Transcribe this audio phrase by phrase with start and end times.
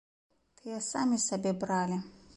[0.61, 2.05] Тыя самі сабе бралі.